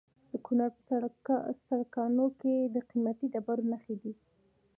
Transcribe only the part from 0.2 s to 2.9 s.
د کونړ په سرکاڼو کې د